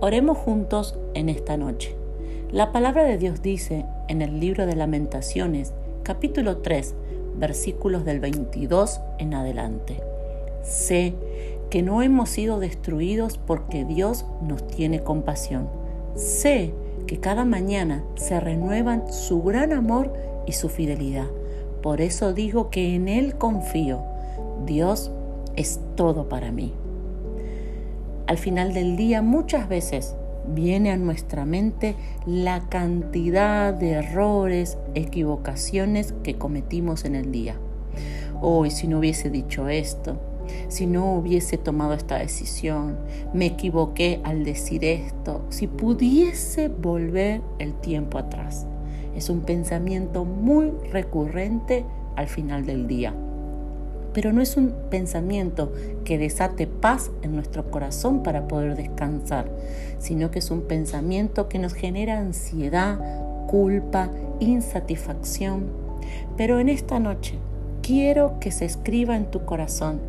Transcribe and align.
Oremos 0.00 0.38
juntos 0.38 0.96
en 1.14 1.28
esta 1.28 1.56
noche. 1.56 1.96
La 2.52 2.70
palabra 2.70 3.02
de 3.02 3.18
Dios 3.18 3.42
dice 3.42 3.84
en 4.06 4.22
el 4.22 4.38
libro 4.38 4.64
de 4.64 4.76
lamentaciones, 4.76 5.72
capítulo 6.04 6.58
3, 6.58 6.94
versículos 7.36 8.04
del 8.04 8.20
22 8.20 9.00
en 9.18 9.34
adelante. 9.34 10.00
Sé 10.62 11.14
que 11.68 11.82
no 11.82 12.00
hemos 12.02 12.30
sido 12.30 12.60
destruidos 12.60 13.38
porque 13.38 13.84
Dios 13.84 14.24
nos 14.40 14.64
tiene 14.68 15.02
compasión. 15.02 15.68
Sé 16.14 16.72
que 17.08 17.18
cada 17.18 17.44
mañana 17.44 18.04
se 18.14 18.38
renuevan 18.38 19.12
su 19.12 19.42
gran 19.42 19.72
amor 19.72 20.12
y 20.46 20.52
su 20.52 20.68
fidelidad. 20.68 21.26
Por 21.82 22.00
eso 22.00 22.32
digo 22.34 22.70
que 22.70 22.94
en 22.94 23.08
Él 23.08 23.34
confío. 23.34 24.02
Dios 24.64 25.10
es 25.56 25.80
todo 25.96 26.28
para 26.28 26.52
mí. 26.52 26.72
Al 28.28 28.36
final 28.36 28.74
del 28.74 28.98
día 28.98 29.22
muchas 29.22 29.70
veces 29.70 30.14
viene 30.54 30.90
a 30.90 30.98
nuestra 30.98 31.46
mente 31.46 31.96
la 32.26 32.60
cantidad 32.68 33.72
de 33.72 33.92
errores, 33.92 34.76
equivocaciones 34.94 36.12
que 36.22 36.36
cometimos 36.36 37.06
en 37.06 37.14
el 37.14 37.32
día. 37.32 37.58
Hoy, 38.42 38.70
si 38.70 38.86
no 38.86 38.98
hubiese 38.98 39.30
dicho 39.30 39.70
esto, 39.70 40.20
si 40.68 40.86
no 40.86 41.14
hubiese 41.14 41.56
tomado 41.56 41.94
esta 41.94 42.18
decisión, 42.18 42.98
me 43.32 43.46
equivoqué 43.46 44.20
al 44.24 44.44
decir 44.44 44.84
esto, 44.84 45.46
si 45.48 45.66
pudiese 45.66 46.68
volver 46.68 47.40
el 47.58 47.72
tiempo 47.80 48.18
atrás. 48.18 48.66
Es 49.16 49.30
un 49.30 49.40
pensamiento 49.40 50.26
muy 50.26 50.70
recurrente 50.92 51.86
al 52.14 52.28
final 52.28 52.66
del 52.66 52.88
día 52.88 53.14
pero 54.12 54.32
no 54.32 54.40
es 54.40 54.56
un 54.56 54.74
pensamiento 54.90 55.72
que 56.04 56.18
desate 56.18 56.66
paz 56.66 57.10
en 57.22 57.34
nuestro 57.34 57.70
corazón 57.70 58.22
para 58.22 58.48
poder 58.48 58.76
descansar, 58.76 59.50
sino 59.98 60.30
que 60.30 60.38
es 60.38 60.50
un 60.50 60.62
pensamiento 60.62 61.48
que 61.48 61.58
nos 61.58 61.74
genera 61.74 62.18
ansiedad, 62.18 62.98
culpa, 63.46 64.10
insatisfacción. 64.40 65.66
Pero 66.36 66.58
en 66.60 66.68
esta 66.68 66.98
noche 66.98 67.34
quiero 67.82 68.38
que 68.40 68.50
se 68.50 68.64
escriba 68.64 69.16
en 69.16 69.30
tu 69.30 69.44
corazón 69.44 70.00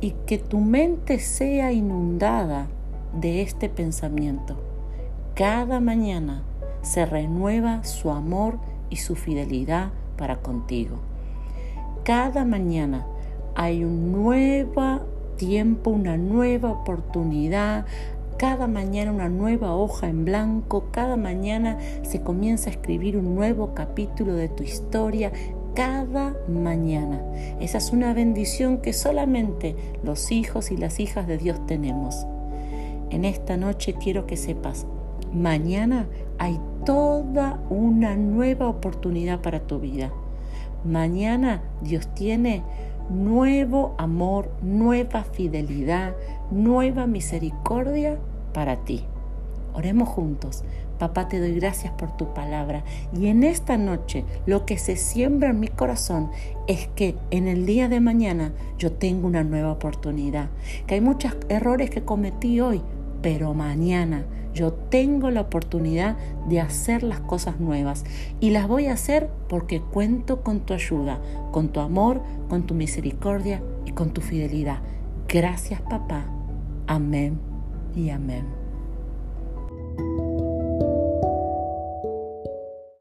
y 0.00 0.12
que 0.26 0.38
tu 0.38 0.58
mente 0.58 1.18
sea 1.18 1.72
inundada 1.72 2.68
de 3.18 3.42
este 3.42 3.68
pensamiento. 3.68 4.56
Cada 5.34 5.80
mañana 5.80 6.42
se 6.82 7.06
renueva 7.06 7.84
su 7.84 8.10
amor 8.10 8.58
y 8.90 8.96
su 8.96 9.14
fidelidad 9.14 9.90
para 10.16 10.36
contigo. 10.36 10.96
Cada 12.04 12.44
mañana 12.44 13.06
hay 13.54 13.84
un 13.84 14.12
nuevo 14.12 15.00
tiempo, 15.36 15.90
una 15.90 16.16
nueva 16.16 16.70
oportunidad. 16.70 17.86
Cada 18.38 18.66
mañana 18.66 19.12
una 19.12 19.28
nueva 19.28 19.74
hoja 19.74 20.08
en 20.08 20.24
blanco, 20.24 20.86
cada 20.90 21.16
mañana 21.16 21.78
se 22.02 22.22
comienza 22.22 22.70
a 22.70 22.72
escribir 22.72 23.16
un 23.16 23.34
nuevo 23.34 23.74
capítulo 23.74 24.34
de 24.34 24.48
tu 24.48 24.62
historia, 24.62 25.32
cada 25.74 26.34
mañana. 26.48 27.20
Esa 27.60 27.78
es 27.78 27.92
una 27.92 28.14
bendición 28.14 28.78
que 28.78 28.92
solamente 28.92 29.76
los 30.02 30.32
hijos 30.32 30.70
y 30.70 30.76
las 30.76 30.98
hijas 30.98 31.26
de 31.26 31.38
Dios 31.38 31.64
tenemos. 31.66 32.26
En 33.10 33.24
esta 33.24 33.56
noche 33.56 33.94
quiero 33.94 34.26
que 34.26 34.36
sepas, 34.36 34.86
mañana 35.32 36.06
hay 36.38 36.58
toda 36.84 37.60
una 37.70 38.16
nueva 38.16 38.68
oportunidad 38.68 39.40
para 39.40 39.60
tu 39.60 39.78
vida. 39.78 40.10
Mañana 40.84 41.62
Dios 41.82 42.08
tiene 42.14 42.62
nuevo 43.12 43.94
amor, 43.98 44.50
nueva 44.62 45.24
fidelidad, 45.24 46.14
nueva 46.50 47.06
misericordia 47.06 48.18
para 48.52 48.84
ti. 48.84 49.04
Oremos 49.74 50.08
juntos. 50.08 50.64
Papá, 50.98 51.26
te 51.26 51.40
doy 51.40 51.54
gracias 51.54 51.92
por 51.94 52.16
tu 52.16 52.32
palabra. 52.32 52.84
Y 53.12 53.26
en 53.26 53.42
esta 53.42 53.76
noche 53.76 54.24
lo 54.46 54.66
que 54.66 54.78
se 54.78 54.96
siembra 54.96 55.50
en 55.50 55.58
mi 55.58 55.68
corazón 55.68 56.30
es 56.68 56.88
que 56.94 57.16
en 57.30 57.48
el 57.48 57.66
día 57.66 57.88
de 57.88 57.98
mañana 57.98 58.52
yo 58.78 58.92
tengo 58.92 59.26
una 59.26 59.42
nueva 59.42 59.72
oportunidad. 59.72 60.48
Que 60.86 60.94
hay 60.94 61.00
muchos 61.00 61.36
errores 61.48 61.90
que 61.90 62.04
cometí 62.04 62.60
hoy, 62.60 62.82
pero 63.22 63.54
mañana 63.54 64.24
yo 64.54 64.72
tengo 64.72 65.30
la 65.30 65.40
oportunidad 65.40 66.16
de 66.48 66.60
hacer 66.60 67.02
las 67.02 67.20
cosas 67.20 67.58
nuevas 67.58 68.04
y 68.40 68.50
las 68.50 68.68
voy 68.68 68.86
a 68.86 68.94
hacer 68.94 69.30
porque 69.48 69.80
cuento 69.80 70.42
con 70.42 70.60
tu 70.60 70.74
ayuda, 70.74 71.20
con 71.52 71.68
tu 71.68 71.80
amor, 71.80 72.20
con 72.48 72.64
tu 72.66 72.74
misericordia 72.74 73.62
y 73.86 73.92
con 73.92 74.10
tu 74.10 74.20
fidelidad. 74.20 74.80
Gracias 75.28 75.80
papá. 75.80 76.26
Amén 76.86 77.38
y 77.94 78.10
amén. 78.10 78.61